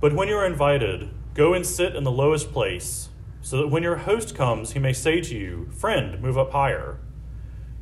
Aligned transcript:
But 0.00 0.14
when 0.14 0.28
you 0.28 0.36
are 0.36 0.46
invited, 0.46 1.10
go 1.34 1.52
and 1.52 1.66
sit 1.66 1.94
in 1.94 2.04
the 2.04 2.10
lowest 2.10 2.52
place, 2.52 3.10
so 3.42 3.58
that 3.58 3.68
when 3.68 3.82
your 3.82 3.96
host 3.96 4.34
comes, 4.34 4.72
he 4.72 4.78
may 4.78 4.94
say 4.94 5.20
to 5.20 5.34
you, 5.36 5.68
Friend, 5.72 6.18
move 6.22 6.38
up 6.38 6.52
higher. 6.52 6.98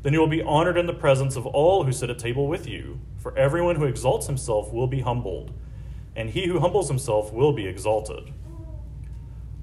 Then 0.03 0.13
you 0.13 0.19
will 0.19 0.27
be 0.27 0.43
honored 0.43 0.77
in 0.77 0.87
the 0.87 0.93
presence 0.93 1.37
of 1.37 1.47
all 1.47 1.85
who 1.85 1.93
sit 1.93 2.11
at 2.11 2.19
table 2.19 2.49
with 2.49 2.67
you. 2.67 2.99
For 3.19 3.39
everyone 3.39 3.77
who 3.77 3.85
exalts 3.85 4.27
himself 4.27 4.73
will 4.73 4.89
be 4.89 5.01
humbled, 5.01 5.53
and 6.17 6.31
he 6.31 6.47
who 6.49 6.59
humbles 6.59 6.89
himself 6.89 7.33
will 7.33 7.53
be 7.53 7.69
exalted. 7.69 8.33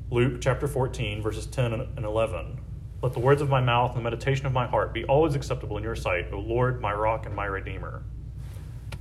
Luke 0.10 0.40
chapter 0.40 0.68
14, 0.68 1.22
verses 1.22 1.48
10 1.48 1.74
and 1.74 2.06
11. 2.06 2.60
Let 3.02 3.12
the 3.12 3.20
words 3.20 3.42
of 3.42 3.50
my 3.50 3.60
mouth 3.60 3.92
and 3.92 4.00
the 4.00 4.10
meditation 4.10 4.46
of 4.46 4.54
my 4.54 4.66
heart 4.66 4.94
be 4.94 5.04
always 5.04 5.36
acceptable 5.36 5.76
in 5.76 5.84
your 5.84 5.96
sight, 5.96 6.28
O 6.32 6.40
Lord, 6.40 6.80
my 6.80 6.94
rock 6.94 7.26
and 7.26 7.36
my 7.36 7.46
redeemer. 7.46 8.04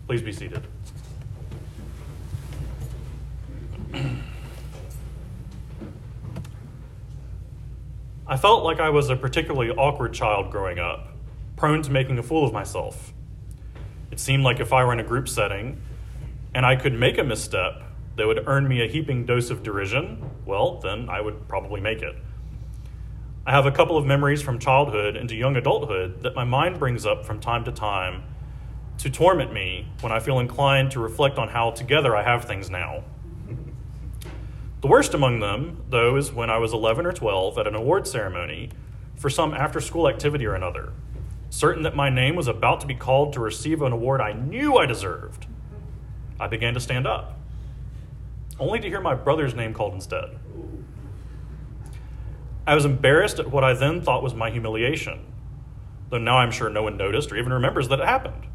Please 0.09 0.23
be 0.23 0.32
seated. 0.32 0.66
I 8.27 8.37
felt 8.37 8.64
like 8.64 8.81
I 8.81 8.91
was 8.91 9.11
a 9.11 9.17
particularly 9.17 9.71
awkward 9.71 10.14
child 10.14 10.51
growing 10.51 10.79
up, 10.79 11.09
prone 11.57 11.82
to 11.82 11.91
making 11.91 12.18
a 12.18 12.23
fool 12.23 12.45
of 12.45 12.53
myself. 12.53 13.13
It 14.11 14.18
seemed 14.18 14.45
like 14.45 14.61
if 14.61 14.73
I 14.73 14.85
were 14.85 14.93
in 14.93 15.01
a 15.01 15.04
group 15.04 15.29
setting 15.29 15.81
and 16.54 16.65
I 16.65 16.77
could 16.77 16.95
make 16.95 17.18
a 17.18 17.25
misstep 17.25 17.82
that 18.17 18.27
would 18.27 18.45
earn 18.46 18.68
me 18.68 18.82
a 18.82 18.89
heaping 18.89 19.27
dose 19.27 19.51
of 19.51 19.63
derision, 19.63 20.31
well, 20.46 20.81
then 20.81 21.09
I 21.09 21.21
would 21.21 21.49
probably 21.49 21.81
make 21.81 22.03
it. 22.03 22.15
I 23.46 23.51
have 23.51 23.67
a 23.67 23.73
couple 23.73 23.99
of 23.99 24.07
memories 24.07 24.40
from 24.40 24.59
childhood 24.59 25.17
into 25.17 25.37
young 25.37 25.57
adulthood 25.57 26.23
that 26.23 26.35
my 26.35 26.45
mind 26.45 26.79
brings 26.79 27.04
up 27.04 27.26
from 27.26 27.40
time 27.40 27.65
to 27.65 27.73
time 27.73 28.23
to 28.99 29.11
torment 29.11 29.53
me 29.53 29.89
when 30.01 30.13
I 30.13 30.21
feel 30.21 30.39
inclined 30.39 30.93
to 30.93 31.01
reflect 31.01 31.37
on 31.37 31.49
how 31.49 31.73
together 31.73 32.17
I 32.17 32.23
have 32.23 32.47
things 32.47 32.70
now. 32.70 33.05
The 34.84 34.91
worst 34.91 35.15
among 35.15 35.41
them, 35.41 35.83
though, 35.89 36.15
is 36.17 36.31
when 36.31 36.51
I 36.51 36.59
was 36.59 36.75
11 36.75 37.07
or 37.07 37.13
12 37.13 37.57
at 37.57 37.67
an 37.67 37.75
award 37.75 38.07
ceremony 38.07 38.69
for 39.17 39.31
some 39.31 39.55
after 39.55 39.81
school 39.81 40.07
activity 40.07 40.45
or 40.45 40.55
another, 40.55 40.93
certain 41.49 41.85
that 41.85 41.97
my 41.97 42.11
name 42.11 42.37
was 42.37 42.49
about 42.49 42.83
to 42.83 42.87
be 42.87 42.95
called 42.95 43.33
to 43.33 43.41
receive 43.41 43.81
an 43.81 43.93
award 43.93 44.21
I 44.21 44.35
knew 44.35 44.77
I 44.77 44.85
deserved. 44.85 45.47
I 46.39 46.49
began 46.49 46.75
to 46.75 46.81
stand 46.81 47.07
up, 47.07 47.41
only 48.61 48.79
to 48.79 48.87
hear 48.87 49.01
my 49.01 49.15
brother's 49.15 49.55
name 49.55 49.73
called 49.73 49.95
instead. 49.95 50.39
I 52.67 52.75
was 52.75 52.85
embarrassed 52.85 53.39
at 53.39 53.51
what 53.51 53.65
I 53.65 53.73
then 53.73 54.03
thought 54.03 54.23
was 54.23 54.35
my 54.35 54.51
humiliation, 54.51 55.25
though 56.11 56.19
now 56.19 56.37
I'm 56.37 56.51
sure 56.51 56.69
no 56.69 56.83
one 56.83 56.98
noticed 56.98 57.33
or 57.33 57.39
even 57.39 57.55
remembers 57.55 57.89
that 57.89 58.01
it 58.01 58.07
happened. 58.07 58.48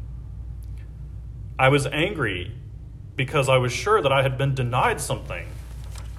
I 1.58 1.70
was 1.70 1.88
angry 1.88 2.54
because 3.16 3.48
I 3.48 3.56
was 3.56 3.72
sure 3.72 4.00
that 4.00 4.12
I 4.12 4.22
had 4.22 4.38
been 4.38 4.54
denied 4.54 5.00
something 5.00 5.48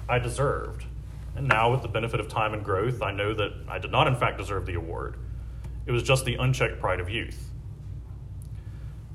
I 0.08 0.18
deserved. 0.18 0.86
And 1.34 1.48
now, 1.48 1.70
with 1.70 1.82
the 1.82 1.88
benefit 1.88 2.20
of 2.20 2.28
time 2.28 2.52
and 2.52 2.64
growth, 2.64 3.02
I 3.02 3.12
know 3.12 3.32
that 3.34 3.52
I 3.68 3.78
did 3.78 3.90
not, 3.90 4.06
in 4.06 4.16
fact, 4.16 4.38
deserve 4.38 4.66
the 4.66 4.74
award. 4.74 5.16
It 5.86 5.92
was 5.92 6.02
just 6.02 6.24
the 6.24 6.34
unchecked 6.34 6.80
pride 6.80 7.00
of 7.00 7.08
youth. 7.08 7.50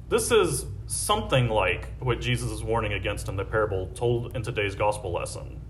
This 0.10 0.32
is 0.32 0.66
something 0.88 1.50
like 1.50 1.90
what 2.00 2.22
Jesus 2.22 2.50
is 2.50 2.64
warning 2.64 2.94
against 2.94 3.28
in 3.28 3.36
the 3.36 3.44
parable 3.44 3.88
told 3.88 4.36
in 4.36 4.42
today's 4.42 4.74
gospel 4.74 5.12
lesson. 5.12 5.62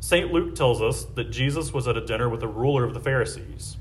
St. 0.00 0.32
Luke 0.32 0.54
tells 0.54 0.80
us 0.80 1.04
that 1.16 1.30
Jesus 1.30 1.72
was 1.72 1.88
at 1.88 1.96
a 1.96 2.04
dinner 2.04 2.28
with 2.28 2.42
a 2.42 2.46
ruler 2.46 2.84
of 2.84 2.94
the 2.94 3.00
Pharisees. 3.00 3.76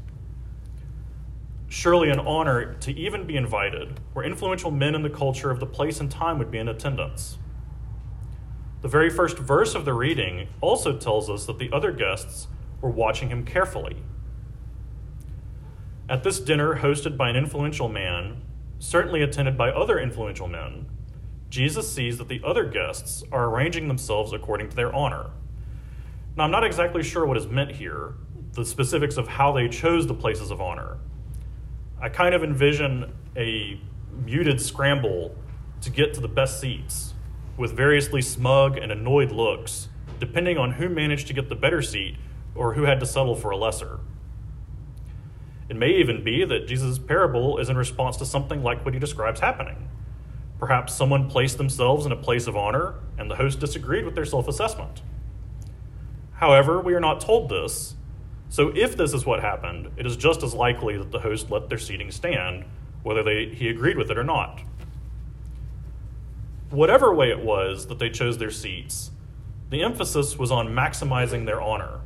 Surely 1.68 2.10
an 2.10 2.20
honor 2.20 2.74
to 2.76 2.92
even 2.92 3.28
be 3.28 3.38
invited, 3.38 4.00
where 4.14 4.26
influential 4.26 4.72
men 4.72 4.96
in 4.96 5.04
the 5.04 5.10
culture 5.10 5.52
of 5.52 5.60
the 5.60 5.66
place 5.66 6.00
and 6.00 6.10
time 6.10 6.40
would 6.40 6.50
be 6.50 6.58
in 6.58 6.68
attendance. 6.68 7.38
The 8.86 8.90
very 8.90 9.10
first 9.10 9.40
verse 9.40 9.74
of 9.74 9.84
the 9.84 9.96
reading 9.96 10.48
also 10.62 10.96
tells 10.96 11.28
us 11.28 11.48
that 11.48 11.58
the 11.58 11.72
other 11.74 11.92
guests 11.92 12.46
were 12.82 12.92
watching 12.92 13.30
him 13.30 13.44
carefully. 13.44 14.04
At 16.08 16.22
this 16.22 16.40
dinner, 16.40 16.76
hosted 16.76 17.18
by 17.18 17.30
an 17.30 17.36
influential 17.36 17.90
man, 17.90 18.44
certainly 18.78 19.24
attended 19.24 19.58
by 19.58 19.72
other 19.72 19.98
influential 19.98 20.48
men, 20.48 20.86
Jesus 21.50 21.92
sees 21.92 22.20
that 22.20 22.28
the 22.28 22.40
other 22.46 22.64
guests 22.64 23.24
are 23.32 23.46
arranging 23.46 23.88
themselves 23.88 24.34
according 24.34 24.70
to 24.70 24.76
their 24.76 24.94
honor. 24.94 25.32
Now, 26.38 26.44
I'm 26.44 26.52
not 26.52 26.64
exactly 26.64 27.02
sure 27.02 27.26
what 27.26 27.38
is 27.38 27.48
meant 27.48 27.72
here, 27.72 28.14
the 28.52 28.64
specifics 28.64 29.18
of 29.18 29.28
how 29.28 29.52
they 29.52 29.68
chose 29.68 30.06
the 30.06 30.14
places 30.14 30.52
of 30.52 30.62
honor. 30.62 31.00
I 32.00 32.10
kind 32.10 32.36
of 32.36 32.44
envision 32.44 33.16
a 33.36 33.82
muted 34.24 34.62
scramble 34.62 35.36
to 35.82 35.90
get 35.90 36.14
to 36.14 36.22
the 36.22 36.28
best 36.28 36.60
seats 36.62 37.15
with 37.58 37.76
variously 37.76 38.22
smug 38.22 38.78
and 38.78 38.92
annoyed 38.92 39.32
looks, 39.32 39.88
depending 40.20 40.58
on 40.58 40.74
who 40.74 40.90
managed 40.90 41.28
to 41.28 41.34
get 41.34 41.50
the 41.50 41.56
better 41.56 41.82
seat 41.82 42.16
or 42.54 42.74
who 42.74 42.84
had 42.84 43.00
to 43.00 43.06
settle 43.06 43.36
for 43.36 43.52
a 43.52 43.58
lesser. 43.58 44.00
It 45.70 45.76
may 45.76 45.92
even 45.92 46.24
be 46.24 46.46
that 46.46 46.68
Jesus' 46.68 47.00
parable 47.00 47.58
is 47.58 47.70
in 47.70 47.78
response 47.78 48.18
to 48.18 48.26
something 48.26 48.62
like 48.62 48.84
what 48.86 48.94
he 48.94 49.00
describes 49.00 49.40
happening. 49.40 49.90
Perhaps 50.60 50.94
someone 50.94 51.30
placed 51.30 51.58
themselves 51.58 52.06
in 52.06 52.12
a 52.12 52.18
place 52.18 52.48
of 52.48 52.56
honor, 52.56 52.96
and 53.18 53.30
the 53.30 53.36
host 53.36 53.60
disagreed 53.60 54.06
with 54.06 54.16
their 54.16 54.26
self 54.26 54.48
assessment. 54.48 55.02
However, 56.34 56.80
we 56.80 56.94
are 56.94 57.00
not 57.00 57.22
told 57.22 57.50
this, 57.50 57.96
so 58.50 58.72
if 58.76 58.96
this 58.96 59.14
is 59.14 59.26
what 59.26 59.42
happened, 59.42 59.90
it 59.98 60.06
is 60.06 60.16
just 60.16 60.44
as 60.44 60.54
likely 60.54 60.98
that 60.98 61.12
the 61.12 61.20
host 61.20 61.50
let 61.50 61.68
their 61.68 61.78
seating 61.78 62.12
stand, 62.12 62.66
whether 63.04 63.24
they, 63.24 63.50
he 63.50 63.70
agreed 63.70 63.98
with 63.98 64.12
it 64.12 64.18
or 64.18 64.24
not 64.24 64.62
whatever 66.70 67.14
way 67.14 67.30
it 67.30 67.44
was 67.44 67.88
that 67.88 68.00
they 68.00 68.10
chose 68.10 68.38
their 68.38 68.52
seats, 68.52 69.12
the 69.70 69.84
emphasis 69.84 70.38
was 70.38 70.52
on 70.52 70.68
maximizing 70.70 71.46
their 71.46 71.62
honor. 71.62 72.02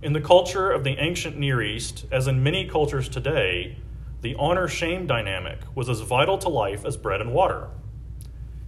In 0.00 0.12
the 0.12 0.20
culture 0.20 0.70
of 0.70 0.84
the 0.84 0.96
ancient 0.98 1.36
Near 1.36 1.60
East, 1.60 2.06
as 2.12 2.28
in 2.28 2.42
many 2.42 2.68
cultures 2.68 3.08
today, 3.08 3.76
the 4.20 4.34
honor 4.36 4.68
shame 4.68 5.06
dynamic 5.06 5.58
was 5.74 5.88
as 5.88 6.00
vital 6.00 6.38
to 6.38 6.48
life 6.48 6.84
as 6.84 6.96
bread 6.96 7.20
and 7.20 7.32
water. 7.32 7.68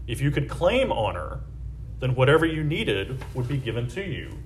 If 0.06 0.20
you 0.20 0.30
could 0.30 0.48
claim 0.48 0.90
honor, 0.90 1.40
then 2.00 2.14
whatever 2.14 2.46
you 2.46 2.64
needed 2.64 3.22
would 3.34 3.46
be 3.46 3.58
given 3.58 3.86
to 3.88 4.02
you. 4.02 4.38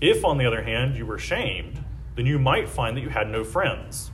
If, 0.00 0.24
on 0.24 0.38
the 0.38 0.46
other 0.46 0.62
hand, 0.62 0.96
you 0.96 1.06
were 1.06 1.18
shamed, 1.18 1.82
then 2.14 2.26
you 2.26 2.38
might 2.38 2.68
find 2.68 2.96
that 2.96 3.00
you 3.00 3.08
had 3.08 3.28
no 3.28 3.42
friends. 3.42 4.10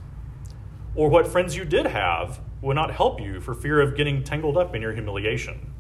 Or 0.94 1.08
what 1.08 1.26
friends 1.26 1.56
you 1.56 1.64
did 1.64 1.86
have 1.86 2.40
would 2.62 2.76
not 2.76 2.92
help 2.92 3.20
you 3.20 3.40
for 3.40 3.54
fear 3.54 3.80
of 3.80 3.96
getting 3.96 4.22
tangled 4.22 4.56
up 4.56 4.74
in 4.74 4.82
your 4.82 4.92
humiliation. 4.92 5.72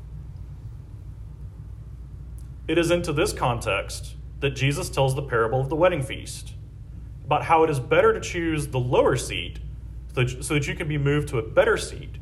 It 2.66 2.78
is 2.78 2.90
into 2.90 3.12
this 3.12 3.32
context 3.32 4.16
that 4.40 4.50
Jesus 4.50 4.88
tells 4.88 5.14
the 5.14 5.22
parable 5.22 5.60
of 5.60 5.68
the 5.68 5.76
wedding 5.76 6.02
feast 6.02 6.54
about 7.24 7.44
how 7.44 7.62
it 7.62 7.70
is 7.70 7.78
better 7.78 8.12
to 8.12 8.20
choose 8.20 8.66
the 8.68 8.80
lower 8.80 9.16
seat 9.16 9.60
so 10.14 10.24
that 10.24 10.66
you 10.66 10.74
can 10.74 10.88
be 10.88 10.98
moved 10.98 11.28
to 11.28 11.38
a 11.38 11.42
better 11.42 11.76
seat 11.76 12.16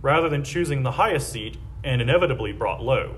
rather 0.00 0.28
than 0.28 0.44
choosing 0.44 0.84
the 0.84 0.92
highest 0.92 1.32
seat 1.32 1.56
and 1.82 2.00
inevitably 2.00 2.52
brought 2.52 2.82
low. 2.82 3.16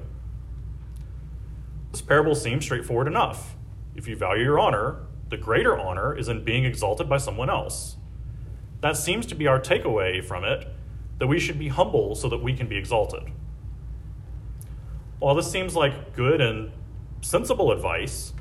This 1.92 2.00
parable 2.00 2.34
seems 2.34 2.64
straightforward 2.64 3.06
enough. 3.06 3.56
If 3.94 4.08
you 4.08 4.16
value 4.16 4.44
your 4.44 4.58
honor, 4.58 5.00
the 5.28 5.36
greater 5.36 5.78
honor 5.78 6.16
is 6.16 6.28
in 6.28 6.44
being 6.44 6.64
exalted 6.64 7.08
by 7.08 7.18
someone 7.18 7.50
else. 7.50 7.97
That 8.80 8.96
seems 8.96 9.26
to 9.26 9.34
be 9.34 9.46
our 9.46 9.60
takeaway 9.60 10.24
from 10.24 10.44
it 10.44 10.68
that 11.18 11.26
we 11.26 11.40
should 11.40 11.58
be 11.58 11.68
humble 11.68 12.14
so 12.14 12.28
that 12.28 12.42
we 12.42 12.54
can 12.54 12.68
be 12.68 12.76
exalted. 12.76 13.24
While 15.18 15.34
this 15.34 15.50
seems 15.50 15.74
like 15.74 16.14
good 16.14 16.40
and 16.40 16.70
sensible 17.20 17.72
advice, 17.72 18.32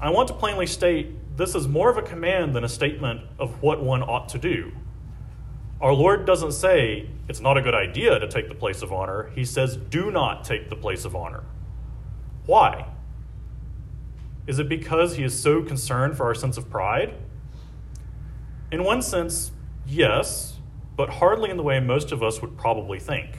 I 0.00 0.10
want 0.10 0.28
to 0.28 0.34
plainly 0.34 0.66
state 0.66 1.36
this 1.36 1.54
is 1.54 1.68
more 1.68 1.90
of 1.90 1.98
a 1.98 2.02
command 2.02 2.56
than 2.56 2.64
a 2.64 2.68
statement 2.68 3.20
of 3.38 3.62
what 3.62 3.82
one 3.82 4.02
ought 4.02 4.28
to 4.30 4.38
do. 4.38 4.72
Our 5.80 5.92
Lord 5.92 6.24
doesn't 6.24 6.52
say 6.52 7.08
it's 7.28 7.40
not 7.40 7.56
a 7.56 7.62
good 7.62 7.74
idea 7.74 8.18
to 8.18 8.26
take 8.26 8.48
the 8.48 8.54
place 8.54 8.82
of 8.82 8.92
honor, 8.92 9.30
He 9.34 9.44
says, 9.44 9.76
do 9.76 10.10
not 10.10 10.44
take 10.44 10.70
the 10.70 10.76
place 10.76 11.04
of 11.04 11.14
honor. 11.14 11.44
Why? 12.46 12.88
Is 14.46 14.58
it 14.58 14.68
because 14.68 15.16
He 15.16 15.22
is 15.22 15.38
so 15.38 15.62
concerned 15.62 16.16
for 16.16 16.24
our 16.24 16.34
sense 16.34 16.56
of 16.56 16.70
pride? 16.70 17.14
In 18.72 18.82
one 18.82 19.02
sense, 19.02 19.52
Yes, 19.88 20.58
but 20.96 21.08
hardly 21.08 21.48
in 21.48 21.56
the 21.56 21.62
way 21.62 21.80
most 21.80 22.12
of 22.12 22.22
us 22.22 22.42
would 22.42 22.58
probably 22.58 22.98
think. 22.98 23.38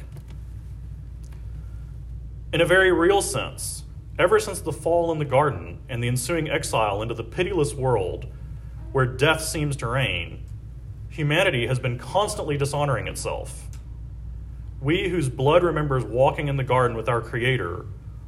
In 2.51 2.59
a 2.59 2.65
very 2.65 2.91
real 2.91 3.21
sense, 3.21 3.83
ever 4.17 4.39
since 4.39 4.59
the 4.59 4.71
fall 4.71 5.11
in 5.11 5.19
the 5.19 5.25
garden 5.25 5.79
and 5.89 6.03
the 6.03 6.07
ensuing 6.07 6.49
exile 6.49 7.03
into 7.03 7.13
the 7.13 7.23
pitiless 7.23 7.75
world 7.75 8.25
where 8.91 9.05
death 9.05 9.43
seems 9.43 9.75
to 9.75 9.87
reign, 9.87 10.43
humanity 11.09 11.67
has 11.67 11.77
been 11.77 11.99
constantly 11.99 12.57
dishonoring 12.57 13.07
itself. 13.07 13.67
We, 14.81 15.09
whose 15.09 15.29
blood 15.29 15.61
remembers 15.61 16.03
walking 16.03 16.47
in 16.47 16.57
the 16.57 16.63
garden 16.63 16.97
with 16.97 17.07
our 17.07 17.21
Creator, 17.21 17.85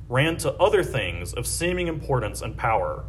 ran 0.09 0.38
to 0.38 0.53
other 0.53 0.83
things 0.83 1.33
of 1.33 1.47
seeming 1.47 1.88
importance 1.88 2.44
and 2.44 2.56
power. 2.56 3.03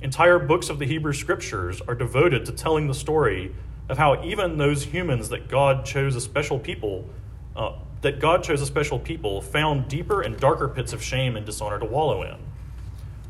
Entire 0.00 0.38
books 0.38 0.68
of 0.68 0.78
the 0.78 0.86
Hebrew 0.86 1.12
Scriptures 1.12 1.80
are 1.88 1.96
devoted 1.96 2.46
to 2.46 2.52
telling 2.52 2.86
the 2.86 2.94
story 2.94 3.52
of 3.88 3.98
how 3.98 4.22
even 4.24 4.58
those 4.58 4.84
humans 4.84 5.28
that 5.30 5.48
God 5.48 5.84
chose 5.84 6.14
as 6.16 6.24
special 6.24 6.58
people 6.58 7.08
uh, 7.56 7.72
that 8.02 8.20
God 8.20 8.44
chose 8.44 8.60
a 8.60 8.66
special 8.66 8.98
people 8.98 9.40
found 9.40 9.88
deeper 9.88 10.22
and 10.22 10.38
darker 10.38 10.68
pits 10.68 10.92
of 10.92 11.02
shame 11.02 11.36
and 11.36 11.44
dishonor 11.44 11.78
to 11.78 11.84
wallow 11.84 12.22
in. 12.22 12.36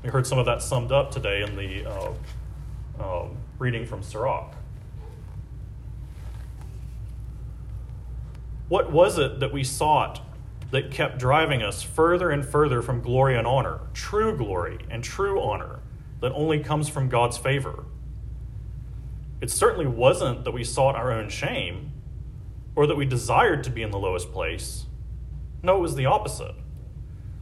We 0.03 0.11
heard 0.11 0.27
some 0.27 0.39
of 0.39 0.47
that 0.47 0.63
summed 0.63 0.93
up 0.93 1.11
today 1.11 1.43
in 1.43 1.57
the 1.57 1.87
uh, 1.87 2.13
uh, 3.01 3.29
reading 3.59 3.87
from 3.87 4.03
Sirach. 4.03 4.55
What 8.69 8.93
was 8.93 9.19
it 9.19 9.41
that 9.41 9.53
we 9.53 9.65
sought 9.65 10.21
that 10.71 10.91
kept 10.91 11.19
driving 11.19 11.63
us 11.63 11.83
further 11.83 12.29
and 12.29 12.45
further 12.45 12.83
from 12.83 13.01
glory 13.01 13.39
and 13.39 13.47
honor, 13.47 13.81
true 13.95 14.37
glory 14.37 14.79
and 14.91 15.03
true 15.03 15.41
honor 15.41 15.81
that 16.21 16.33
only 16.33 16.59
comes 16.59 16.91
from 16.91 17.09
God's 17.09 17.39
favor? 17.39 17.85
It 19.41 19.51
certainly 19.51 19.87
wasn't 19.87 20.45
that 20.45 20.53
we 20.53 20.65
sought 20.65 20.97
our 20.97 21.13
own 21.13 21.29
shame 21.29 21.93
or 22.75 22.87
that 22.87 22.97
we 22.97 23.05
desired 23.05 23.65
to 23.65 23.71
be 23.71 23.83
in 23.83 23.91
the 23.91 23.99
lowest 23.99 24.33
place. 24.33 24.87
No, 25.63 25.77
it 25.77 25.81
was 25.81 25.95
the 25.95 26.07
opposite. 26.07 26.55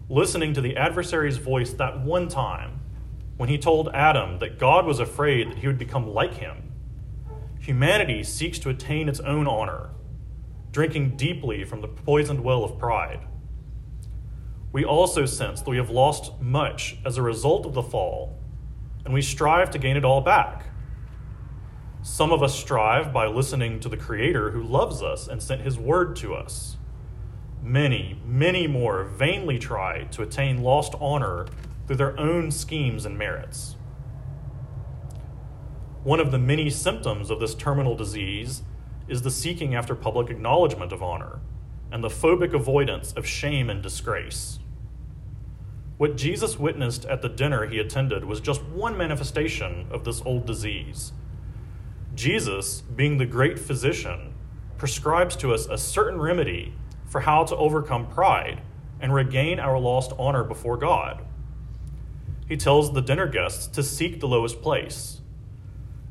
Listening 0.09 0.55
to 0.55 0.61
the 0.61 0.77
adversary's 0.77 1.37
voice 1.39 1.73
that 1.75 2.01
one 2.01 2.29
time 2.29 2.81
when 3.37 3.49
he 3.49 3.59
told 3.59 3.91
Adam 3.93 4.39
that 4.39 4.59
God 4.59 4.87
was 4.87 5.01
afraid 5.01 5.51
that 5.51 5.59
he 5.59 5.67
would 5.67 5.79
become 5.79 6.07
like 6.07 6.35
him, 6.35 6.73
humanity 7.61 8.23
seeks 8.23 8.59
to 8.61 8.71
attain 8.71 9.09
its 9.09 9.21
own 9.21 9.47
honor 9.47 9.91
drinking 10.77 11.17
deeply 11.17 11.65
from 11.65 11.81
the 11.81 11.89
poisoned 11.89 12.45
well 12.45 12.63
of 12.63 12.79
pride. 12.79 13.21
We 14.73 14.85
also 14.85 15.25
sense 15.25 15.63
that 15.63 15.71
we 15.71 15.79
have 15.79 15.89
lost 15.89 16.39
much 16.39 16.99
as 17.03 17.17
a 17.17 17.23
result 17.23 17.65
of 17.65 17.73
the 17.73 17.83
fall, 17.83 18.37
and 19.07 19.15
we 19.15 19.23
strive 19.23 19.71
to 19.71 19.79
gain 19.79 19.97
it 19.97 20.05
all 20.05 20.21
back. 20.21 20.67
Some 22.07 22.31
of 22.31 22.41
us 22.41 22.57
strive 22.57 23.13
by 23.13 23.27
listening 23.27 23.81
to 23.81 23.89
the 23.89 23.97
Creator 23.97 24.53
who 24.53 24.63
loves 24.63 25.03
us 25.03 25.27
and 25.27 25.43
sent 25.43 25.63
His 25.63 25.77
word 25.77 26.15
to 26.17 26.37
us. 26.37 26.77
Many, 27.61 28.21
many 28.25 28.69
more 28.69 29.03
vainly 29.03 29.59
try 29.59 30.05
to 30.13 30.23
attain 30.23 30.63
lost 30.63 30.95
honor 31.01 31.47
through 31.87 31.97
their 31.97 32.19
own 32.19 32.53
schemes 32.53 33.07
and 33.07 33.19
merits. 33.19 33.75
One 36.05 36.21
of 36.21 36.31
the 36.31 36.39
many 36.39 36.71
symptoms 36.71 37.29
of 37.29 37.41
this 37.41 37.57
terminal 37.57 37.97
disease 37.97 38.63
is 39.09 39.23
the 39.23 39.31
seeking 39.31 39.75
after 39.75 39.97
public 39.97 40.31
acknowledgement 40.31 40.93
of 40.93 41.03
honor 41.03 41.41
and 41.91 42.05
the 42.05 42.09
phobic 42.09 42.55
avoidance 42.55 43.13
of 43.15 43.27
shame 43.27 43.69
and 43.69 43.83
disgrace. 43.83 44.61
What 45.99 46.17
Jesus 46.17 46.57
witnessed 46.57 47.05
at 47.07 47.21
the 47.21 47.29
dinner 47.29 47.67
he 47.67 47.81
attended 47.81 48.25
was 48.25 48.41
just 48.41 48.63
one 48.63 48.97
manifestation 48.97 49.89
of 49.91 50.05
this 50.05 50.23
old 50.25 50.47
disease. 50.47 51.13
Jesus, 52.17 52.81
being 52.81 53.19
the 53.19 53.27
great 53.27 53.59
physician, 53.59 54.33
prescribes 54.79 55.37
to 55.37 55.53
us 55.53 55.67
a 55.67 55.77
certain 55.77 56.19
remedy 56.19 56.73
for 57.07 57.21
how 57.21 57.45
to 57.45 57.55
overcome 57.57 58.07
pride 58.07 58.63
and 59.01 59.13
regain 59.13 59.61
our 59.61 59.79
lost 59.79 60.13
honor 60.19 60.43
before 60.43 60.79
God. 60.79 61.23
He 62.49 62.57
tells 62.57 62.93
the 62.93 63.03
dinner 63.03 63.27
guests 63.27 63.67
to 63.69 63.83
seek 63.83 64.19
the 64.19 64.29
lowest 64.29 64.63
place, 64.63 65.21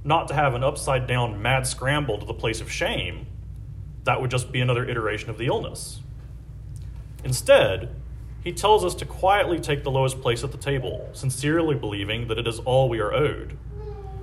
not 0.04 0.28
to 0.28 0.36
have 0.36 0.54
an 0.54 0.64
upside 0.64 1.08
down 1.08 1.42
mad 1.42 1.66
scramble 1.66 2.20
to 2.20 2.26
the 2.26 2.34
place 2.36 2.62
of 2.62 2.72
shame. 2.72 3.26
That 4.04 4.22
would 4.22 4.30
just 4.30 4.52
be 4.52 4.62
another 4.62 4.88
iteration 4.88 5.32
of 5.32 5.40
the 5.40 5.48
illness. 5.48 6.02
Instead, 7.24 7.96
he 8.44 8.54
tells 8.54 8.86
us 8.86 8.94
to 8.96 9.06
quietly 9.06 9.60
take 9.60 9.84
the 9.84 9.90
lowest 9.90 10.22
place 10.22 10.44
at 10.44 10.52
the 10.52 10.58
table, 10.60 11.10
sincerely 11.14 11.74
believing 11.74 12.28
that 12.28 12.38
it 12.38 12.46
is 12.46 12.60
all 12.60 12.90
we 12.90 13.00
are 13.00 13.12
owed. 13.12 13.58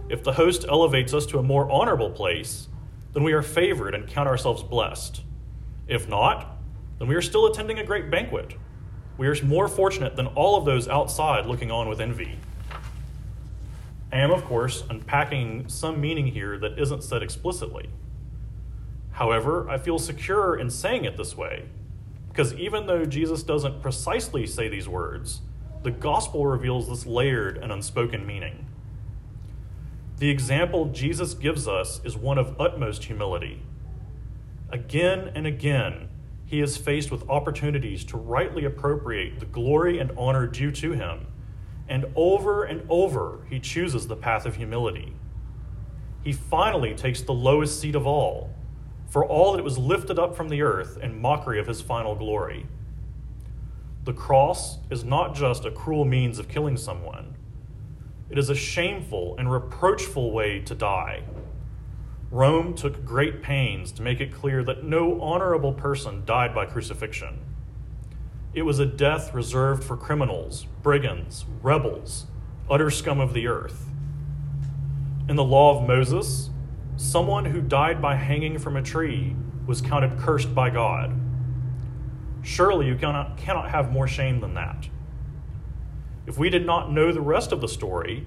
If 0.09 0.23
the 0.23 0.33
host 0.33 0.65
elevates 0.69 1.15
us 1.15 1.27
to 1.27 1.39
a 1.39 1.43
more 1.43 1.71
honorable 1.71 2.11
place, 2.11 2.69
then 3.13 3.23
we 3.23 3.33
are 3.33 3.43
favored 3.43 3.95
and 3.95 4.07
count 4.07 4.29
ourselves 4.29 4.63
blessed. 4.63 5.23
If 5.87 6.09
not, 6.09 6.57
then 6.99 7.09
we 7.09 7.15
are 7.15 7.23
still 7.23 7.47
attending 7.47 7.79
a 7.79 7.85
great 7.85 8.11
banquet. 8.11 8.57
We 9.19 9.27
are 9.27 9.45
more 9.45 9.69
fortunate 9.69 10.17
than 10.17 10.29
all 10.29 10.57
of 10.57 10.65
those 10.65 10.89
outside 10.89 11.47
looking 11.47 11.71
on 11.71 11.89
with 11.89 12.01
envy. 12.01 12.39
I 14.13 14.19
am, 14.19 14.31
of 14.31 14.45
course, 14.45 14.85
unpacking 14.91 15.69
some 15.69 16.01
meaning 16.01 16.27
here 16.27 16.59
that 16.59 16.79
isn't 16.79 17.03
said 17.03 17.23
explicitly. 17.23 17.89
However, 19.13 19.69
I 19.69 19.79
feel 19.79 19.99
secure 19.99 20.57
in 20.57 20.71
saying 20.71 21.05
it 21.05 21.17
this 21.17 21.37
way, 21.37 21.65
because 22.29 22.55
even 22.55 22.87
though 22.87 23.05
Jesus 23.05 23.43
doesn't 23.43 23.83
precisely 23.83 24.47
say 24.47 24.69
these 24.69 24.89
words, 24.89 25.43
the 25.83 25.91
gospel 25.91 26.47
reveals 26.47 26.89
this 26.89 27.07
layered 27.07 27.59
and 27.59 27.73
unspoken 27.73 28.27
meaning. 28.27 28.67
The 30.19 30.31
example 30.31 30.87
Jesus 30.87 31.35
gives 31.35 31.67
us 31.67 32.01
is 32.05 32.17
one 32.17 32.39
of 32.39 32.61
utmost 32.61 33.05
humility. 33.05 33.63
Again 34.71 35.31
and 35.35 35.47
again, 35.47 36.09
he 36.47 36.61
is 36.61 36.77
faced 36.77 37.11
with 37.11 37.29
opportunities 37.29 38.05
to 38.05 38.17
rightly 38.17 38.65
appropriate 38.65 39.41
the 39.41 39.47
glory 39.47 39.99
and 39.99 40.13
honor 40.17 40.47
due 40.47 40.71
to 40.73 40.93
him 40.93 41.27
and 41.89 42.07
over 42.17 42.65
and 42.65 42.83
over, 42.89 43.41
he 43.51 43.61
chooses 43.61 44.07
the 44.07 44.17
path 44.17 44.47
of 44.47 44.57
humility. 44.57 45.13
He 46.23 46.33
finally 46.33 46.95
takes 46.95 47.21
the 47.21 47.35
lowest 47.35 47.81
seat 47.81 47.95
of 47.95 48.07
all, 48.07 48.51
for 49.09 49.27
all 49.27 49.53
that 49.53 49.63
was 49.63 49.77
lifted 49.77 50.19
up 50.19 50.35
from 50.37 50.49
the 50.49 50.63
earth 50.63 50.97
in 51.03 51.21
mockery 51.21 51.61
of 51.61 51.67
his 51.67 51.83
final 51.83 52.15
glory. 52.15 52.67
The 54.05 54.15
cross 54.15 54.79
is 54.91 55.05
not 55.05 55.35
just 55.35 55.65
a 55.65 55.71
cruel 55.71 56.05
means 56.05 56.39
of 56.39 56.49
killing 56.49 56.77
someone, 56.77 57.32
it 58.33 58.39
is 58.39 58.49
a 58.49 58.55
shameful 58.55 59.37
and 59.37 59.53
reproachful 59.53 60.33
way 60.33 60.59
to 60.61 60.75
die. 60.75 61.23
Rome 62.31 62.73
took 62.73 63.05
great 63.05 63.43
pains 63.43 63.93
to 63.93 64.01
make 64.01 64.23
it 64.23 64.33
clear 64.33 64.65
that 64.65 64.85
no 64.85 65.21
honorable 65.21 65.75
person 65.75 66.25
died 66.25 66.55
by 66.55 66.65
crucifixion. 66.65 67.41
It 68.55 68.63
was 68.63 68.79
a 68.79 68.87
death 68.87 69.35
reserved 69.35 69.85
for 69.85 69.99
criminals, 69.99 70.67
brigands, 70.83 71.45
rebels, 71.61 72.25
utter 72.71 72.91
scum 72.91 73.21
of 73.21 73.35
the 73.35 73.49
earth. 73.49 73.85
In 75.29 75.37
the 75.37 75.45
law 75.45 75.79
of 75.79 75.87
Moses, 75.87 76.49
someone 76.97 77.45
who 77.45 77.61
died 77.61 78.01
by 78.01 78.15
hanging 78.15 78.59
from 78.59 78.79
a 78.79 78.83
tree 78.83 79.37
was 79.67 79.83
counted 79.83 80.19
cursed 80.19 80.55
by 80.55 80.71
God. 80.71 81.13
Surely 82.43 82.87
you 82.87 82.97
cannot, 82.97 83.37
cannot 83.37 83.71
have 83.71 83.93
more 83.93 84.09
shame 84.09 84.41
than 84.41 84.55
that. 84.55 84.89
If 86.27 86.39
we 86.39 86.51
did 86.51 86.65
not 86.65 86.93
know 86.93 87.13
the 87.13 87.21
rest 87.21 87.51
of 87.51 87.61
the 87.61 87.69
story, 87.69 88.27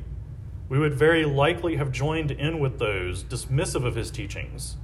we 0.67 0.77
would 0.79 0.93
very 0.93 1.25
likely 1.25 1.77
have 1.77 1.91
joined 1.91 2.31
in 2.31 2.59
with 2.59 2.79
those 2.79 3.23
dismissive 3.23 3.85
of 3.85 3.95
his 3.95 4.11
teachings. 4.11 4.77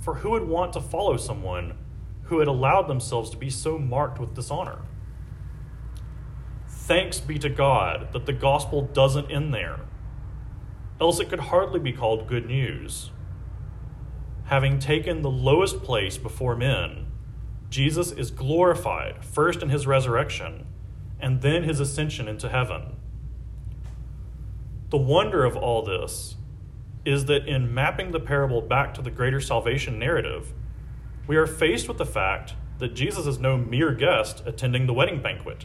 For 0.00 0.16
who 0.16 0.30
would 0.30 0.48
want 0.48 0.72
to 0.72 0.80
follow 0.80 1.16
someone 1.16 1.74
who 2.24 2.40
had 2.40 2.48
allowed 2.48 2.88
themselves 2.88 3.30
to 3.30 3.36
be 3.36 3.50
so 3.50 3.78
marked 3.78 4.18
with 4.18 4.34
dishonor. 4.34 4.78
Thanks 6.68 7.20
be 7.20 7.38
to 7.38 7.48
God 7.48 8.12
that 8.12 8.26
the 8.26 8.32
gospel 8.32 8.82
doesn't 8.82 9.30
end 9.30 9.54
there, 9.54 9.80
else 11.00 11.20
it 11.20 11.28
could 11.28 11.40
hardly 11.40 11.78
be 11.78 11.92
called 11.92 12.26
good 12.26 12.46
news. 12.46 13.10
Having 14.46 14.78
taken 14.78 15.22
the 15.22 15.30
lowest 15.30 15.82
place 15.82 16.16
before 16.18 16.56
men, 16.56 17.06
Jesus 17.70 18.12
is 18.12 18.30
glorified 18.30 19.24
first 19.24 19.62
in 19.62 19.68
his 19.68 19.86
resurrection 19.86 20.66
and 21.20 21.42
then 21.42 21.62
his 21.62 21.80
ascension 21.80 22.28
into 22.28 22.48
heaven. 22.48 22.96
The 24.90 24.98
wonder 24.98 25.44
of 25.44 25.56
all 25.56 25.82
this 25.82 26.36
is 27.04 27.26
that 27.26 27.46
in 27.46 27.72
mapping 27.72 28.10
the 28.10 28.20
parable 28.20 28.60
back 28.60 28.92
to 28.94 29.02
the 29.02 29.10
greater 29.10 29.40
salvation 29.40 29.98
narrative, 29.98 30.52
we 31.26 31.36
are 31.36 31.46
faced 31.46 31.88
with 31.88 31.98
the 31.98 32.06
fact 32.06 32.54
that 32.78 32.94
Jesus 32.94 33.26
is 33.26 33.38
no 33.38 33.56
mere 33.56 33.92
guest 33.92 34.42
attending 34.44 34.86
the 34.86 34.92
wedding 34.92 35.22
banquet. 35.22 35.64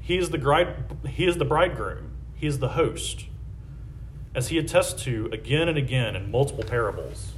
He 0.00 0.18
is 0.18 0.30
the, 0.30 0.38
bride, 0.38 0.74
he 1.08 1.26
is 1.26 1.38
the 1.38 1.44
bridegroom, 1.44 2.12
he 2.34 2.46
is 2.46 2.58
the 2.58 2.70
host, 2.70 3.26
as 4.34 4.48
he 4.48 4.58
attests 4.58 5.02
to 5.04 5.28
again 5.32 5.68
and 5.68 5.78
again 5.78 6.14
in 6.14 6.30
multiple 6.30 6.64
parables. 6.64 7.32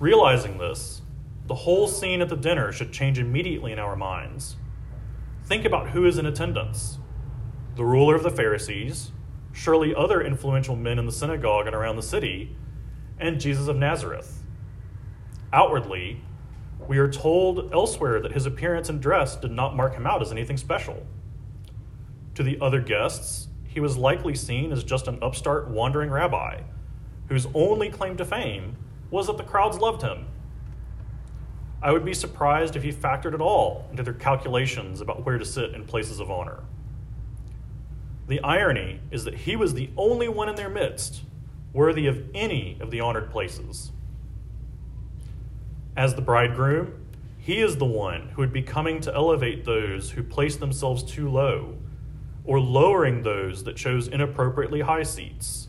Realizing 0.00 0.58
this, 0.58 1.02
the 1.48 1.54
whole 1.54 1.88
scene 1.88 2.20
at 2.20 2.28
the 2.28 2.36
dinner 2.36 2.70
should 2.72 2.92
change 2.92 3.18
immediately 3.18 3.72
in 3.72 3.78
our 3.78 3.96
minds. 3.96 4.56
Think 5.44 5.64
about 5.64 5.90
who 5.90 6.04
is 6.04 6.18
in 6.18 6.26
attendance 6.26 6.98
the 7.74 7.84
ruler 7.84 8.16
of 8.16 8.24
the 8.24 8.30
Pharisees, 8.30 9.12
surely 9.52 9.94
other 9.94 10.20
influential 10.20 10.74
men 10.74 10.98
in 10.98 11.06
the 11.06 11.12
synagogue 11.12 11.66
and 11.66 11.76
around 11.76 11.94
the 11.94 12.02
city, 12.02 12.56
and 13.20 13.40
Jesus 13.40 13.68
of 13.68 13.76
Nazareth. 13.76 14.42
Outwardly, 15.52 16.20
we 16.88 16.98
are 16.98 17.08
told 17.08 17.72
elsewhere 17.72 18.20
that 18.20 18.32
his 18.32 18.46
appearance 18.46 18.88
and 18.88 19.00
dress 19.00 19.36
did 19.36 19.52
not 19.52 19.76
mark 19.76 19.94
him 19.94 20.08
out 20.08 20.22
as 20.22 20.32
anything 20.32 20.56
special. 20.56 21.06
To 22.34 22.42
the 22.42 22.58
other 22.60 22.80
guests, 22.80 23.46
he 23.64 23.78
was 23.78 23.96
likely 23.96 24.34
seen 24.34 24.72
as 24.72 24.82
just 24.82 25.06
an 25.06 25.18
upstart 25.22 25.68
wandering 25.68 26.10
rabbi 26.10 26.62
whose 27.28 27.46
only 27.54 27.90
claim 27.90 28.16
to 28.16 28.24
fame 28.24 28.76
was 29.10 29.26
that 29.26 29.36
the 29.36 29.44
crowds 29.44 29.78
loved 29.78 30.02
him. 30.02 30.26
I 31.80 31.92
would 31.92 32.04
be 32.04 32.14
surprised 32.14 32.74
if 32.74 32.82
he 32.82 32.92
factored 32.92 33.34
at 33.34 33.40
all 33.40 33.86
into 33.90 34.02
their 34.02 34.14
calculations 34.14 35.00
about 35.00 35.24
where 35.24 35.38
to 35.38 35.44
sit 35.44 35.74
in 35.74 35.84
places 35.84 36.18
of 36.18 36.30
honor. 36.30 36.64
The 38.26 38.40
irony 38.40 39.00
is 39.10 39.24
that 39.24 39.34
he 39.34 39.56
was 39.56 39.74
the 39.74 39.90
only 39.96 40.28
one 40.28 40.48
in 40.48 40.56
their 40.56 40.68
midst 40.68 41.22
worthy 41.72 42.06
of 42.06 42.24
any 42.34 42.76
of 42.80 42.90
the 42.90 43.00
honored 43.00 43.30
places. 43.30 43.92
As 45.96 46.14
the 46.14 46.22
bridegroom, 46.22 47.06
he 47.38 47.60
is 47.60 47.76
the 47.76 47.84
one 47.84 48.28
who 48.30 48.42
would 48.42 48.52
be 48.52 48.62
coming 48.62 49.00
to 49.00 49.14
elevate 49.14 49.64
those 49.64 50.10
who 50.10 50.22
place 50.22 50.56
themselves 50.56 51.02
too 51.02 51.30
low, 51.30 51.76
or 52.44 52.60
lowering 52.60 53.22
those 53.22 53.64
that 53.64 53.76
chose 53.76 54.08
inappropriately 54.08 54.80
high 54.80 55.02
seats. 55.02 55.68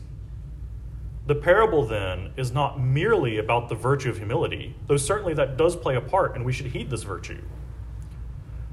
The 1.30 1.36
parable, 1.36 1.86
then, 1.86 2.32
is 2.36 2.50
not 2.50 2.80
merely 2.80 3.38
about 3.38 3.68
the 3.68 3.76
virtue 3.76 4.10
of 4.10 4.16
humility, 4.16 4.74
though 4.88 4.96
certainly 4.96 5.32
that 5.34 5.56
does 5.56 5.76
play 5.76 5.94
a 5.94 6.00
part, 6.00 6.34
and 6.34 6.44
we 6.44 6.52
should 6.52 6.66
heed 6.66 6.90
this 6.90 7.04
virtue. 7.04 7.42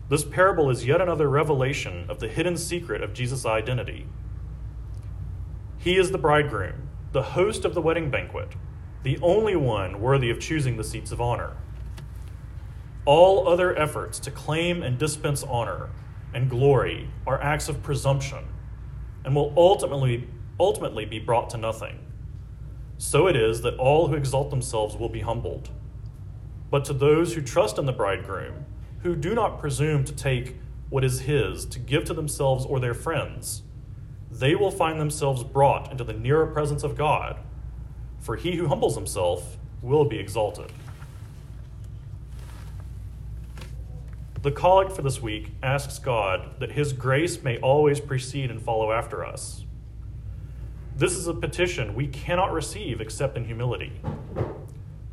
This 0.09 0.23
parable 0.23 0.71
is 0.71 0.83
yet 0.83 0.99
another 0.99 1.29
revelation 1.29 2.07
of 2.09 2.19
the 2.19 2.27
hidden 2.27 2.57
secret 2.57 3.03
of 3.03 3.13
Jesus' 3.13 3.45
identity. 3.45 4.07
He 5.77 5.97
is 5.97 6.09
the 6.09 6.17
bridegroom, 6.17 6.89
the 7.11 7.21
host 7.21 7.63
of 7.63 7.75
the 7.75 7.81
wedding 7.81 8.09
banquet, 8.09 8.53
the 9.03 9.19
only 9.21 9.55
one 9.55 10.01
worthy 10.01 10.31
of 10.31 10.39
choosing 10.39 10.77
the 10.77 10.83
seats 10.83 11.11
of 11.11 11.21
honor. 11.21 11.57
All 13.05 13.47
other 13.47 13.77
efforts 13.77 14.17
to 14.21 14.31
claim 14.31 14.81
and 14.81 14.97
dispense 14.97 15.43
honor 15.43 15.91
and 16.33 16.49
glory 16.49 17.11
are 17.27 17.39
acts 17.39 17.69
of 17.69 17.83
presumption 17.83 18.45
and 19.23 19.35
will 19.35 19.53
ultimately, 19.55 20.27
ultimately 20.59 21.05
be 21.05 21.19
brought 21.19 21.51
to 21.51 21.57
nothing. 21.57 21.99
So 22.97 23.27
it 23.27 23.35
is 23.35 23.61
that 23.61 23.77
all 23.77 24.07
who 24.07 24.15
exalt 24.15 24.49
themselves 24.49 24.95
will 24.95 25.09
be 25.09 25.21
humbled. 25.21 25.69
But 26.69 26.83
to 26.85 26.93
those 26.93 27.33
who 27.33 27.41
trust 27.41 27.77
in 27.77 27.85
the 27.85 27.93
bridegroom, 27.93 28.65
who 29.03 29.15
do 29.15 29.35
not 29.35 29.59
presume 29.59 30.03
to 30.05 30.13
take 30.13 30.55
what 30.89 31.03
is 31.03 31.21
his 31.21 31.65
to 31.65 31.79
give 31.79 32.05
to 32.05 32.13
themselves 32.13 32.65
or 32.65 32.79
their 32.79 32.93
friends, 32.93 33.61
they 34.31 34.55
will 34.55 34.71
find 34.71 34.99
themselves 34.99 35.43
brought 35.43 35.91
into 35.91 36.03
the 36.03 36.13
nearer 36.13 36.47
presence 36.47 36.83
of 36.83 36.97
God, 36.97 37.39
for 38.19 38.35
he 38.35 38.55
who 38.55 38.67
humbles 38.67 38.95
himself 38.95 39.57
will 39.81 40.05
be 40.05 40.19
exalted. 40.19 40.71
The 44.41 44.51
collect 44.51 44.91
for 44.91 45.01
this 45.01 45.21
week 45.21 45.51
asks 45.61 45.99
God 45.99 46.59
that 46.59 46.71
his 46.71 46.93
grace 46.93 47.43
may 47.43 47.57
always 47.59 47.99
precede 47.99 48.51
and 48.51 48.61
follow 48.61 48.91
after 48.91 49.25
us. 49.25 49.65
This 50.97 51.13
is 51.15 51.27
a 51.27 51.33
petition 51.35 51.93
we 51.93 52.07
cannot 52.07 52.51
receive 52.51 53.01
except 53.01 53.37
in 53.37 53.45
humility. 53.45 54.01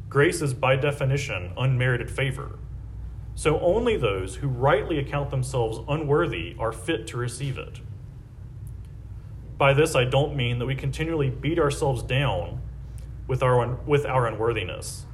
Grace 0.09 0.41
is, 0.41 0.55
by 0.55 0.77
definition, 0.77 1.53
unmerited 1.59 2.11
favor. 2.11 2.59
So 3.35 3.61
only 3.61 3.99
those 3.99 4.37
who 4.37 4.49
rightly 4.49 4.99
account 4.99 5.29
themselves 5.29 5.81
unworthy 5.87 6.57
are 6.59 6.73
fit 6.73 7.07
to 7.09 7.19
receive 7.19 7.59
it. 7.59 7.81
By 9.59 9.75
this, 9.75 9.95
I 9.95 10.05
don't 10.05 10.35
mean 10.35 10.59
that 10.59 10.65
we 10.65 10.75
continually 10.75 11.29
beat 11.29 11.59
ourselves 11.59 12.03
down 12.03 12.63
with 13.27 13.43
our, 13.43 13.75
with 13.85 14.07
our 14.07 14.27
unworthiness, 14.27 15.05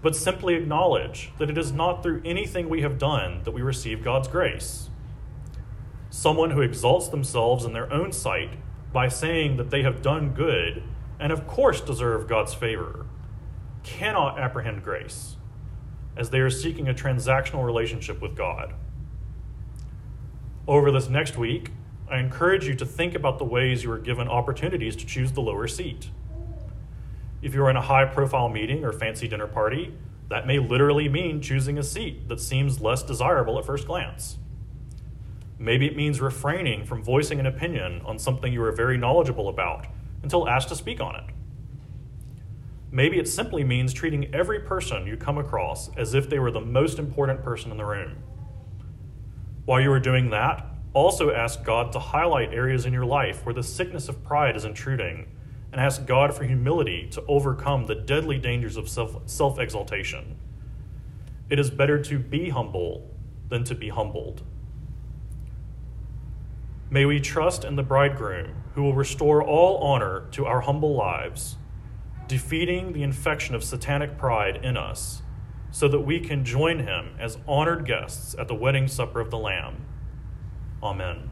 but 0.00 0.16
simply 0.16 0.54
acknowledge 0.54 1.32
that 1.36 1.50
it 1.50 1.58
is 1.58 1.70
not 1.70 2.02
through 2.02 2.22
anything 2.24 2.70
we 2.70 2.80
have 2.80 2.96
done 2.96 3.42
that 3.44 3.52
we 3.52 3.60
receive 3.60 4.02
God's 4.02 4.28
grace. 4.28 4.88
Someone 6.08 6.52
who 6.52 6.62
exalts 6.62 7.08
themselves 7.08 7.66
in 7.66 7.74
their 7.74 7.92
own 7.92 8.10
sight 8.10 8.56
by 8.94 9.08
saying 9.08 9.58
that 9.58 9.70
they 9.70 9.82
have 9.82 10.00
done 10.00 10.30
good 10.30 10.82
and, 11.18 11.32
of 11.32 11.46
course, 11.46 11.82
deserve 11.82 12.28
God's 12.28 12.54
favor 12.54 13.06
cannot 13.82 14.38
apprehend 14.38 14.82
grace 14.82 15.36
as 16.16 16.30
they 16.30 16.38
are 16.38 16.48
seeking 16.48 16.88
a 16.88 16.94
transactional 16.94 17.66
relationship 17.66 18.22
with 18.22 18.36
God. 18.36 18.72
Over 20.66 20.90
this 20.90 21.08
next 21.08 21.36
week, 21.36 21.72
I 22.08 22.18
encourage 22.18 22.66
you 22.66 22.74
to 22.76 22.86
think 22.86 23.14
about 23.14 23.38
the 23.38 23.44
ways 23.44 23.82
you 23.82 23.90
are 23.90 23.98
given 23.98 24.28
opportunities 24.28 24.94
to 24.96 25.04
choose 25.04 25.32
the 25.32 25.42
lower 25.42 25.66
seat. 25.66 26.10
If 27.42 27.52
you're 27.52 27.68
in 27.68 27.76
a 27.76 27.82
high 27.82 28.04
profile 28.04 28.48
meeting 28.48 28.84
or 28.84 28.92
fancy 28.92 29.26
dinner 29.26 29.48
party, 29.48 29.92
that 30.28 30.46
may 30.46 30.58
literally 30.58 31.08
mean 31.08 31.42
choosing 31.42 31.78
a 31.78 31.82
seat 31.82 32.28
that 32.28 32.40
seems 32.40 32.80
less 32.80 33.02
desirable 33.02 33.58
at 33.58 33.66
first 33.66 33.86
glance. 33.86 34.38
Maybe 35.58 35.86
it 35.86 35.96
means 35.96 36.20
refraining 36.20 36.84
from 36.84 37.02
voicing 37.02 37.40
an 37.40 37.46
opinion 37.46 38.02
on 38.04 38.18
something 38.18 38.52
you 38.52 38.62
are 38.62 38.72
very 38.72 38.98
knowledgeable 38.98 39.48
about 39.48 39.86
until 40.22 40.48
asked 40.48 40.68
to 40.70 40.76
speak 40.76 41.00
on 41.00 41.16
it. 41.16 41.24
Maybe 42.90 43.18
it 43.18 43.28
simply 43.28 43.64
means 43.64 43.92
treating 43.92 44.34
every 44.34 44.60
person 44.60 45.06
you 45.06 45.16
come 45.16 45.38
across 45.38 45.90
as 45.96 46.14
if 46.14 46.28
they 46.28 46.38
were 46.38 46.50
the 46.50 46.60
most 46.60 46.98
important 46.98 47.42
person 47.42 47.70
in 47.70 47.76
the 47.76 47.84
room. 47.84 48.16
While 49.64 49.80
you 49.80 49.90
are 49.92 50.00
doing 50.00 50.30
that, 50.30 50.66
also 50.92 51.32
ask 51.32 51.64
God 51.64 51.90
to 51.92 51.98
highlight 51.98 52.54
areas 52.54 52.86
in 52.86 52.92
your 52.92 53.04
life 53.04 53.44
where 53.44 53.54
the 53.54 53.62
sickness 53.62 54.08
of 54.08 54.22
pride 54.22 54.56
is 54.56 54.64
intruding, 54.64 55.26
and 55.72 55.80
ask 55.80 56.06
God 56.06 56.32
for 56.32 56.44
humility 56.44 57.08
to 57.10 57.24
overcome 57.26 57.86
the 57.86 57.96
deadly 57.96 58.38
dangers 58.38 58.76
of 58.76 58.88
self 58.88 59.58
exaltation. 59.58 60.36
It 61.50 61.58
is 61.58 61.68
better 61.68 62.00
to 62.04 62.18
be 62.20 62.50
humble 62.50 63.10
than 63.48 63.64
to 63.64 63.74
be 63.74 63.88
humbled. 63.88 64.44
May 66.94 67.06
we 67.06 67.18
trust 67.18 67.64
in 67.64 67.74
the 67.74 67.82
bridegroom 67.82 68.54
who 68.76 68.84
will 68.84 68.94
restore 68.94 69.42
all 69.42 69.78
honor 69.78 70.28
to 70.30 70.46
our 70.46 70.60
humble 70.60 70.94
lives 70.94 71.56
defeating 72.28 72.92
the 72.92 73.02
infection 73.02 73.56
of 73.56 73.64
satanic 73.64 74.16
pride 74.16 74.60
in 74.62 74.76
us, 74.76 75.20
so 75.72 75.88
that 75.88 76.02
we 76.02 76.20
can 76.20 76.44
join 76.44 76.78
him 76.78 77.16
as 77.18 77.36
honored 77.48 77.84
guests 77.84 78.36
at 78.38 78.46
the 78.46 78.54
wedding 78.54 78.86
supper 78.86 79.18
of 79.18 79.32
the 79.32 79.38
Lamb. 79.38 79.84
Amen. 80.84 81.30